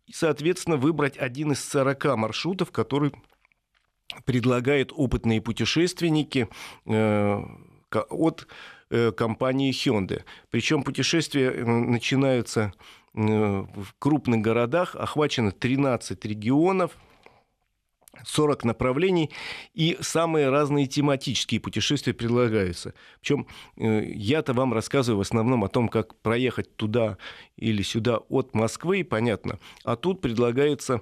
и, 0.05 0.13
соответственно, 0.13 0.77
выбрать 0.77 1.17
один 1.17 1.51
из 1.51 1.63
40 1.63 2.17
маршрутов, 2.17 2.71
который 2.71 3.11
предлагают 4.25 4.91
опытные 4.95 5.41
путешественники 5.41 6.49
э, 6.85 7.43
от 8.09 8.47
э, 8.89 9.11
компании 9.11 9.71
Hyundai. 9.71 10.23
Причем 10.49 10.83
путешествия 10.83 11.51
э, 11.51 11.63
начинаются 11.63 12.73
в 13.13 13.93
крупных 13.99 14.39
городах, 14.39 14.95
охвачено 14.95 15.51
13 15.51 16.23
регионов, 16.23 16.97
40 18.23 18.65
направлений, 18.65 19.31
и 19.73 19.97
самые 20.01 20.49
разные 20.49 20.85
тематические 20.85 21.59
путешествия 21.59 22.13
предлагаются. 22.13 22.93
Причем 23.19 23.47
я-то 23.77 24.53
вам 24.53 24.73
рассказываю 24.73 25.17
в 25.19 25.21
основном 25.21 25.63
о 25.63 25.69
том, 25.69 25.87
как 25.89 26.15
проехать 26.21 26.75
туда 26.75 27.17
или 27.55 27.81
сюда 27.81 28.17
от 28.17 28.53
Москвы, 28.53 29.03
понятно. 29.03 29.59
А 29.83 29.95
тут 29.95 30.21
предлагается 30.21 31.01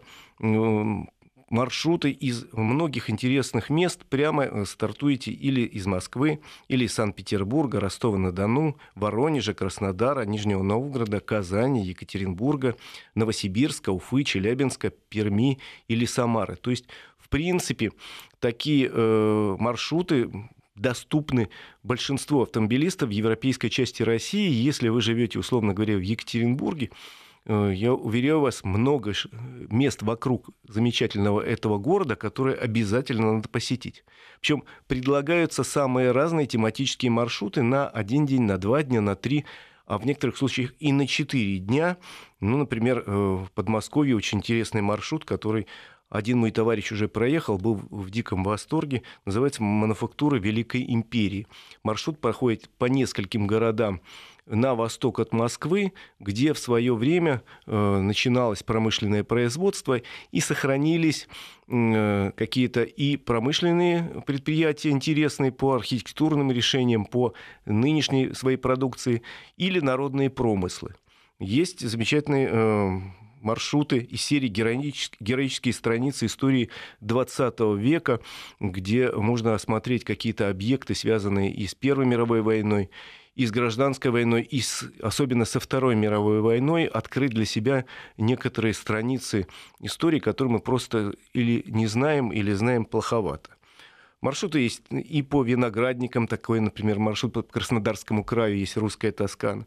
маршруты 1.49 2.11
из 2.11 2.45
многих 2.53 3.09
интересных 3.09 3.69
мест 3.69 4.05
прямо 4.05 4.45
э, 4.45 4.65
стартуете 4.65 5.31
или 5.31 5.61
из 5.61 5.85
Москвы, 5.85 6.41
или 6.67 6.85
из 6.85 6.93
Санкт-Петербурга, 6.93 7.79
Ростова-на-Дону, 7.79 8.77
Воронежа, 8.95 9.53
Краснодара, 9.53 10.25
Нижнего 10.25 10.63
Новгорода, 10.63 11.19
Казани, 11.19 11.85
Екатеринбурга, 11.85 12.75
Новосибирска, 13.15 13.91
Уфы, 13.91 14.23
Челябинска, 14.23 14.91
Перми 15.09 15.59
или 15.87 16.05
Самары. 16.05 16.55
То 16.55 16.69
есть, 16.71 16.85
в 17.17 17.29
принципе, 17.29 17.91
такие 18.39 18.89
э, 18.91 19.55
маршруты 19.59 20.29
доступны 20.75 21.49
большинству 21.83 22.41
автомобилистов 22.41 23.09
в 23.09 23.11
европейской 23.11 23.69
части 23.69 24.01
России. 24.01 24.49
Если 24.49 24.87
вы 24.89 25.01
живете, 25.01 25.37
условно 25.39 25.73
говоря, 25.73 25.97
в 25.97 26.01
Екатеринбурге, 26.01 26.89
я 27.49 27.93
уверяю 27.93 28.41
вас, 28.41 28.63
много 28.63 29.13
мест 29.31 30.03
вокруг 30.03 30.49
замечательного 30.67 31.41
этого 31.41 31.79
города, 31.79 32.15
которые 32.15 32.55
обязательно 32.55 33.33
надо 33.33 33.49
посетить. 33.49 34.03
Причем 34.39 34.63
предлагаются 34.87 35.63
самые 35.63 36.11
разные 36.11 36.45
тематические 36.45 37.11
маршруты 37.11 37.63
на 37.63 37.87
один 37.89 38.25
день, 38.25 38.43
на 38.43 38.57
два 38.57 38.83
дня, 38.83 39.01
на 39.01 39.15
три, 39.15 39.45
а 39.85 39.97
в 39.97 40.05
некоторых 40.05 40.37
случаях 40.37 40.73
и 40.79 40.91
на 40.91 41.07
четыре 41.07 41.57
дня. 41.57 41.97
Ну, 42.39 42.57
например, 42.57 43.03
э, 43.05 43.11
в 43.11 43.49
Подмосковье 43.55 44.15
очень 44.15 44.37
интересный 44.37 44.81
маршрут, 44.81 45.25
который 45.25 45.65
один 46.09 46.39
мой 46.39 46.51
товарищ 46.51 46.91
уже 46.91 47.07
проехал, 47.07 47.57
был 47.57 47.75
в 47.75 48.09
диком 48.09 48.43
восторге. 48.43 49.03
Называется 49.25 49.61
«Мануфактура 49.63 50.37
Великой 50.37 50.85
Империи». 50.87 51.47
Маршрут 51.83 52.19
проходит 52.19 52.69
по 52.77 52.85
нескольким 52.85 53.45
городам 53.45 54.01
на 54.49 54.75
восток 54.75 55.19
от 55.19 55.31
Москвы, 55.31 55.93
где 56.19 56.53
в 56.53 56.59
свое 56.59 56.95
время 56.95 57.43
э, 57.65 57.99
начиналось 57.99 58.63
промышленное 58.63 59.23
производство 59.23 60.01
и 60.31 60.39
сохранились 60.39 61.27
э, 61.67 62.31
какие-то 62.35 62.83
и 62.83 63.15
промышленные 63.15 64.23
предприятия 64.25 64.89
интересные 64.89 65.51
по 65.51 65.75
архитектурным 65.75 66.51
решениям, 66.51 67.05
по 67.05 67.33
нынешней 67.65 68.33
своей 68.33 68.57
продукции, 68.57 69.21
или 69.57 69.79
народные 69.79 70.29
промыслы. 70.29 70.95
Есть 71.39 71.87
замечательные 71.87 72.49
э, 72.51 72.99
маршруты 73.41 73.99
из 73.99 74.21
серии 74.21 74.47
героические, 74.47 75.17
героические 75.19 75.73
страницы 75.73 76.25
истории 76.25 76.69
20 77.01 77.59
века, 77.77 78.19
где 78.59 79.11
можно 79.11 79.53
осмотреть 79.53 80.03
какие-то 80.03 80.49
объекты, 80.49 80.95
связанные 80.95 81.53
и 81.53 81.67
с 81.67 81.75
Первой 81.75 82.05
мировой 82.05 82.41
войной, 82.41 82.89
и 83.39 83.45
с 83.45 83.51
гражданской 83.51 84.11
войной, 84.11 84.41
и 84.41 84.59
с, 84.59 84.83
особенно 85.01 85.45
со 85.45 85.61
Второй 85.61 85.95
мировой 85.95 86.41
войной, 86.41 86.83
открыть 86.83 87.31
для 87.31 87.45
себя 87.45 87.85
некоторые 88.17 88.73
страницы 88.73 89.47
истории, 89.79 90.19
которые 90.19 90.51
мы 90.51 90.59
просто 90.59 91.13
или 91.31 91.63
не 91.65 91.87
знаем, 91.87 92.33
или 92.33 92.51
знаем 92.51 92.83
плоховато. 92.83 93.51
Маршруты 94.19 94.59
есть 94.59 94.81
и 94.91 95.21
по 95.21 95.41
виноградникам, 95.41 96.27
такой, 96.27 96.59
например, 96.59 96.99
маршрут 96.99 97.31
по 97.31 97.41
Краснодарскому 97.41 98.25
краю, 98.25 98.57
есть 98.57 98.75
русская 98.75 99.13
Тоскана. 99.13 99.65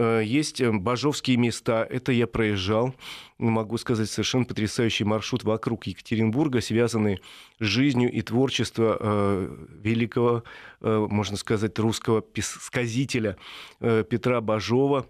Э, 0.00 0.22
есть 0.24 0.62
э, 0.62 0.72
бажовские 0.72 1.36
места, 1.36 1.86
это 1.88 2.10
я 2.10 2.26
проезжал, 2.26 2.94
могу 3.36 3.76
сказать, 3.76 4.08
совершенно 4.08 4.46
потрясающий 4.46 5.04
маршрут 5.04 5.44
вокруг 5.44 5.86
Екатеринбурга, 5.86 6.62
связанный 6.62 7.20
с 7.58 7.66
жизнью 7.66 8.10
и 8.10 8.22
творчеством 8.22 8.96
э, 8.98 9.66
великого, 9.82 10.42
можно 10.80 11.36
сказать, 11.36 11.78
русского 11.78 12.24
сказителя 12.40 13.36
Петра 13.80 14.40
Бажова, 14.40 15.06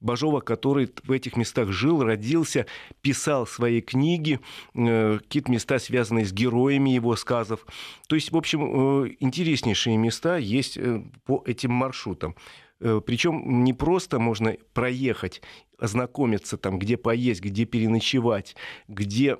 Бажова, 0.00 0.40
который 0.40 0.90
в 1.04 1.12
этих 1.12 1.36
местах 1.36 1.70
жил, 1.70 2.02
родился, 2.02 2.66
писал 3.02 3.46
свои 3.46 3.80
книги, 3.80 4.40
э, 4.74 5.18
какие-то 5.18 5.50
места, 5.50 5.78
связанные 5.78 6.24
с 6.24 6.32
героями 6.32 6.90
его 6.90 7.16
сказов. 7.16 7.66
То 8.08 8.16
есть, 8.16 8.32
в 8.32 8.36
общем, 8.36 9.04
э, 9.04 9.16
интереснейшие 9.20 9.96
места 9.96 10.36
есть 10.38 10.76
э, 10.76 11.02
по 11.24 11.42
этим 11.46 11.72
маршрутам. 11.72 12.34
Причем 13.04 13.62
не 13.62 13.74
просто 13.74 14.18
можно 14.18 14.56
проехать, 14.72 15.42
ознакомиться 15.78 16.56
там, 16.56 16.78
где 16.78 16.96
поесть, 16.96 17.42
где 17.42 17.66
переночевать, 17.66 18.56
где 18.88 19.36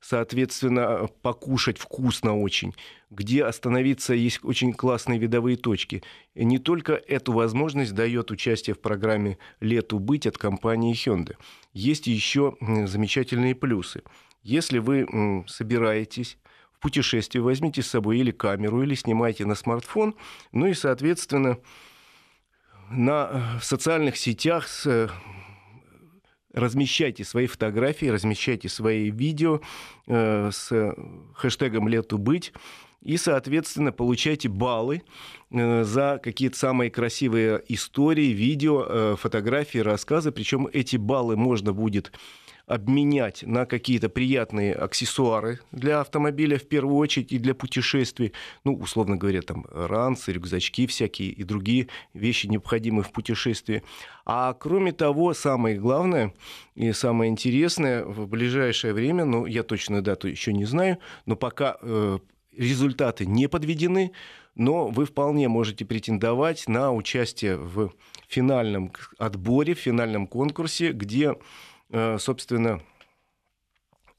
соответственно, 0.00 1.08
покушать 1.22 1.78
вкусно 1.78 2.38
очень, 2.38 2.74
где 3.10 3.44
остановиться, 3.44 4.14
есть 4.14 4.40
очень 4.42 4.72
классные 4.72 5.18
видовые 5.18 5.56
точки. 5.56 6.02
И 6.34 6.44
не 6.44 6.58
только 6.58 6.94
эту 6.94 7.32
возможность 7.32 7.94
дает 7.94 8.30
участие 8.30 8.74
в 8.74 8.80
программе 8.80 9.38
«Лету 9.60 9.98
быть» 9.98 10.26
от 10.26 10.38
компании 10.38 10.94
Hyundai. 10.94 11.36
Есть 11.72 12.06
еще 12.06 12.56
замечательные 12.60 13.54
плюсы. 13.54 14.02
Если 14.42 14.78
вы 14.78 15.44
собираетесь 15.46 16.38
в 16.72 16.80
путешествие, 16.80 17.42
возьмите 17.42 17.82
с 17.82 17.88
собой 17.88 18.18
или 18.18 18.30
камеру, 18.30 18.82
или 18.82 18.94
снимайте 18.94 19.44
на 19.44 19.54
смартфон, 19.54 20.14
ну 20.52 20.66
и, 20.66 20.74
соответственно, 20.74 21.58
на 22.90 23.58
социальных 23.60 24.16
сетях 24.16 24.68
с 24.68 25.10
размещайте 26.56 27.22
свои 27.22 27.46
фотографии, 27.46 28.06
размещайте 28.06 28.68
свои 28.68 29.10
видео 29.10 29.60
э, 30.06 30.50
с 30.50 30.94
хэштегом 31.34 31.86
«Лету 31.86 32.18
быть», 32.18 32.52
и, 33.02 33.18
соответственно, 33.18 33.92
получайте 33.92 34.48
баллы 34.48 35.02
э, 35.52 35.84
за 35.84 36.18
какие-то 36.20 36.58
самые 36.58 36.90
красивые 36.90 37.62
истории, 37.68 38.32
видео, 38.32 38.84
э, 38.84 39.16
фотографии, 39.16 39.78
рассказы. 39.78 40.32
Причем 40.32 40.66
эти 40.72 40.96
баллы 40.96 41.36
можно 41.36 41.72
будет 41.72 42.10
обменять 42.66 43.44
на 43.44 43.64
какие-то 43.64 44.08
приятные 44.08 44.74
аксессуары 44.74 45.60
для 45.70 46.00
автомобиля 46.00 46.58
в 46.58 46.66
первую 46.66 46.96
очередь 46.96 47.32
и 47.32 47.38
для 47.38 47.54
путешествий. 47.54 48.32
Ну, 48.64 48.74
условно 48.74 49.16
говоря, 49.16 49.42
там 49.42 49.66
ранцы, 49.70 50.32
рюкзачки 50.32 50.86
всякие 50.86 51.30
и 51.30 51.44
другие 51.44 51.88
вещи, 52.12 52.48
необходимые 52.48 53.04
в 53.04 53.12
путешествии. 53.12 53.84
А 54.24 54.52
кроме 54.54 54.92
того, 54.92 55.32
самое 55.32 55.78
главное 55.78 56.34
и 56.74 56.92
самое 56.92 57.30
интересное 57.30 58.04
в 58.04 58.26
ближайшее 58.26 58.92
время, 58.92 59.24
ну, 59.24 59.46
я 59.46 59.62
точно 59.62 60.02
дату 60.02 60.26
еще 60.26 60.52
не 60.52 60.64
знаю, 60.64 60.98
но 61.24 61.36
пока 61.36 61.76
э, 61.80 62.18
результаты 62.56 63.26
не 63.26 63.48
подведены, 63.48 64.10
но 64.56 64.88
вы 64.88 65.04
вполне 65.04 65.48
можете 65.48 65.84
претендовать 65.84 66.66
на 66.66 66.92
участие 66.92 67.58
в 67.58 67.92
финальном 68.26 68.90
отборе, 69.18 69.74
в 69.74 69.78
финальном 69.78 70.26
конкурсе, 70.26 70.90
где 70.92 71.34
собственно, 72.18 72.80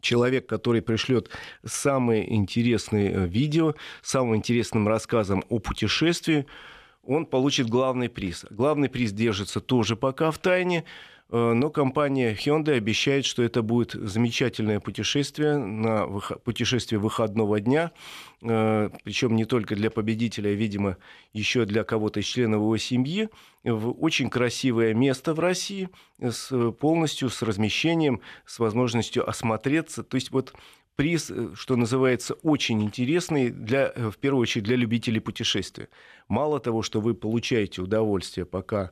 человек, 0.02 0.48
который 0.48 0.82
пришлет 0.82 1.30
самые 1.66 2.34
интересные 2.34 3.12
э, 3.12 3.28
видео, 3.28 3.76
самым 4.02 4.38
интересным 4.38 4.88
рассказом 4.88 5.44
о 5.50 5.60
путешествии, 5.60 6.46
он 7.04 7.26
получит 7.26 7.70
главный 7.70 8.10
приз. 8.10 8.46
Главный 8.50 8.90
приз 8.90 9.12
держится 9.12 9.60
тоже 9.62 9.96
пока 9.96 10.32
в 10.32 10.38
тайне. 10.38 10.84
Э, 11.30 11.54
но 11.54 11.70
компания 11.70 12.34
Hyundai 12.34 12.78
обещает, 12.78 13.26
что 13.26 13.44
это 13.44 13.62
будет 13.62 13.92
замечательное 13.92 14.80
путешествие, 14.80 15.58
на 15.58 16.08
путешествие 16.44 17.00
выходного 17.00 17.60
дня, 17.60 17.92
э, 18.42 18.90
причем 19.04 19.36
не 19.36 19.46
только 19.46 19.76
для 19.76 19.92
победителя, 19.92 20.50
а, 20.50 20.54
видимо, 20.54 20.98
еще 21.34 21.66
для 21.66 21.84
кого-то 21.84 22.20
из 22.22 22.26
членов 22.26 22.62
его 22.62 22.78
семьи, 22.78 23.30
в 23.64 23.92
очень 24.02 24.30
красивое 24.30 24.94
место 24.94 25.34
в 25.34 25.40
России, 25.40 25.90
с, 26.22 26.72
полностью 26.72 27.30
с 27.30 27.42
размещением, 27.42 28.22
с 28.46 28.60
возможностью 28.60 29.28
осмотреться. 29.28 30.04
То 30.04 30.16
есть 30.16 30.32
вот 30.32 30.54
приз, 30.96 31.30
э, 31.30 31.50
что 31.56 31.76
называется, 31.76 32.36
очень 32.36 32.82
интересный, 32.84 33.50
для, 33.50 33.92
в 33.96 34.18
первую 34.18 34.44
очередь 34.44 34.64
для 34.64 34.78
любителей 34.78 35.20
путешествия. 35.20 35.90
Мало 36.30 36.62
того, 36.62 36.84
что 36.84 37.02
вы 37.02 37.14
получаете 37.14 37.82
удовольствие, 37.82 38.46
пока 38.46 38.92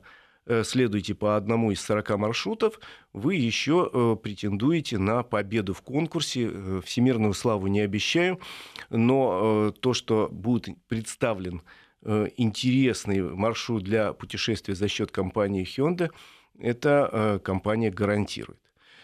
следуете 0.64 1.14
по 1.14 1.36
одному 1.36 1.72
из 1.72 1.80
40 1.82 2.18
маршрутов, 2.18 2.80
вы 3.12 3.34
еще 3.34 3.90
э, 3.92 4.16
претендуете 4.22 4.98
на 4.98 5.22
победу 5.22 5.74
в 5.74 5.82
конкурсе. 5.82 6.50
Э, 6.52 6.80
всемирную 6.84 7.34
славу 7.34 7.66
не 7.66 7.80
обещаю, 7.80 8.40
но 8.90 9.72
то, 9.80 9.92
что 9.92 10.28
будет 10.30 10.76
представлен 10.88 11.62
интересный 12.36 13.20
маршрут 13.22 13.82
для 13.82 14.12
путешествия 14.12 14.76
за 14.76 14.86
счет 14.86 15.10
компании 15.10 15.64
Hyundai, 15.64 16.10
это 16.56 17.40
компания 17.42 17.90
гарантирует. 17.90 18.60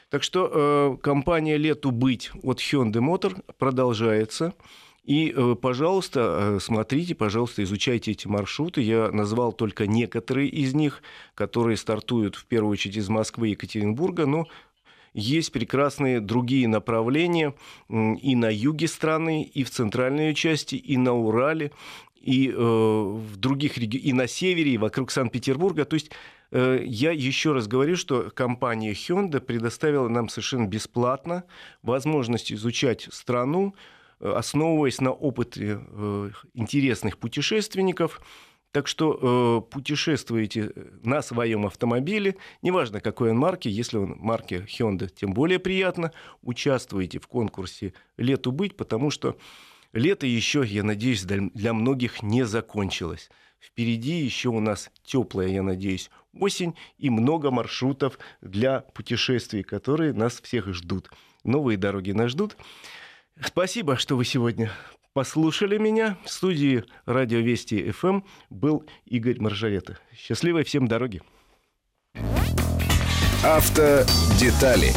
Так 0.08 0.22
что 0.22 1.00
компания 1.02 1.56
«Лету 1.56 1.90
быть» 1.90 2.30
от 2.44 2.60
Hyundai 2.60 3.00
Motor 3.00 3.42
продолжается. 3.58 4.54
И, 5.04 5.34
э, 5.36 5.56
пожалуйста, 5.60 6.54
э, 6.56 6.60
смотрите, 6.60 7.16
пожалуйста, 7.16 7.64
изучайте 7.64 8.12
эти 8.12 8.28
маршруты. 8.28 8.82
Я 8.82 9.10
назвал 9.10 9.52
только 9.52 9.88
некоторые 9.88 10.48
из 10.48 10.74
них, 10.74 11.02
которые 11.34 11.76
стартуют 11.76 12.36
в 12.36 12.46
первую 12.46 12.72
очередь 12.72 12.98
из 12.98 13.08
Москвы 13.08 13.48
и 13.48 13.50
Екатеринбурга, 13.52 14.26
но 14.26 14.46
есть 15.12 15.50
прекрасные 15.50 16.20
другие 16.20 16.68
направления 16.68 17.54
и 17.90 18.36
на 18.36 18.50
юге 18.50 18.86
страны, 18.86 19.42
и 19.42 19.64
в 19.64 19.70
центральной 19.70 20.34
части, 20.34 20.76
и 20.76 20.96
на 20.96 21.12
Урале, 21.14 21.72
и 22.14 22.48
э, 22.48 22.54
в 22.54 23.36
других 23.36 23.78
регионах, 23.78 24.06
и 24.06 24.12
на 24.12 24.28
севере, 24.28 24.70
и 24.70 24.78
вокруг 24.78 25.10
Санкт-Петербурга. 25.10 25.84
То 25.84 25.94
есть 25.94 26.10
я 26.54 27.12
еще 27.12 27.52
раз 27.54 27.66
говорю, 27.66 27.96
что 27.96 28.30
компания 28.30 28.92
Hyundai 28.92 29.40
предоставила 29.40 30.08
нам 30.08 30.28
совершенно 30.28 30.66
бесплатно 30.66 31.44
возможность 31.82 32.52
изучать 32.52 33.08
страну, 33.10 33.74
основываясь 34.22 35.00
на 35.00 35.10
опыте 35.10 35.80
э, 35.80 36.30
интересных 36.54 37.18
путешественников. 37.18 38.20
Так 38.70 38.86
что 38.86 39.18
э, 39.68 39.70
путешествуете 39.70 40.72
на 41.02 41.20
своем 41.20 41.66
автомобиле, 41.66 42.36
неважно 42.62 43.00
какой 43.00 43.32
он 43.32 43.36
марки, 43.36 43.68
если 43.68 43.98
он 43.98 44.16
марки 44.18 44.66
Hyundai, 44.66 45.10
тем 45.14 45.34
более 45.34 45.58
приятно, 45.58 46.12
участвуете 46.40 47.18
в 47.18 47.26
конкурсе 47.26 47.92
«Лету 48.16 48.50
быть», 48.50 48.76
потому 48.76 49.10
что 49.10 49.36
лето 49.92 50.26
еще, 50.26 50.64
я 50.64 50.84
надеюсь, 50.84 51.24
для 51.24 51.74
многих 51.74 52.22
не 52.22 52.46
закончилось. 52.46 53.28
Впереди 53.62 54.14
еще 54.24 54.48
у 54.48 54.58
нас 54.58 54.90
теплая, 55.04 55.48
я 55.48 55.62
надеюсь, 55.62 56.10
осень 56.32 56.74
и 56.98 57.10
много 57.10 57.50
маршрутов 57.50 58.18
для 58.40 58.80
путешествий, 58.80 59.62
которые 59.62 60.12
нас 60.12 60.40
всех 60.40 60.72
ждут. 60.74 61.10
Новые 61.44 61.78
дороги 61.78 62.10
нас 62.10 62.30
ждут. 62.30 62.56
Спасибо, 63.40 63.96
что 63.96 64.16
вы 64.16 64.24
сегодня 64.24 64.70
послушали 65.12 65.78
меня. 65.78 66.16
В 66.24 66.30
студии 66.30 66.84
Радио 67.06 67.38
Вести 67.38 67.90
ФМ 67.90 68.22
был 68.50 68.84
Игорь 69.04 69.40
Маржарета. 69.40 69.98
Счастливой 70.16 70.64
всем 70.64 70.88
дороги. 70.88 71.22
Автодетали 73.44 74.92